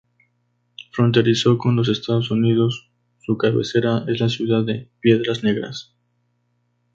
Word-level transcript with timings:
Fronterizo 0.93 1.59
con 1.59 1.75
los 1.75 1.87
Estados 1.87 2.31
Unidos, 2.31 2.89
su 3.19 3.37
cabecera 3.37 4.03
es 4.07 4.19
la 4.19 4.29
ciudad 4.29 4.63
de 4.63 4.89
Piedras 4.99 5.43
Negras. 5.43 5.93